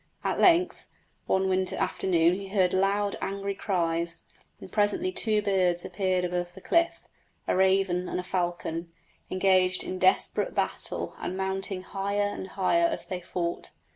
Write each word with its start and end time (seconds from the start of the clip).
At 0.23 0.39
length 0.39 0.87
one 1.27 1.47
winter 1.47 1.75
afternoon 1.77 2.33
he 2.33 2.47
heard 2.47 2.73
loud, 2.73 3.17
angry 3.21 3.53
cries, 3.53 4.23
and 4.59 4.71
presently 4.71 5.11
two 5.11 5.43
birds 5.43 5.85
appeared 5.85 6.25
above 6.25 6.55
the 6.55 6.59
cliff 6.61 7.03
a 7.47 7.55
raven 7.55 8.09
and 8.09 8.19
a 8.19 8.23
falcon 8.23 8.91
engaged 9.29 9.83
in 9.83 9.99
desperate 9.99 10.55
battle 10.55 11.15
and 11.19 11.37
mounting 11.37 11.83
higher 11.83 12.33
and 12.33 12.47
higher 12.47 12.87
as 12.87 13.05
they 13.05 13.21
fought. 13.21 13.73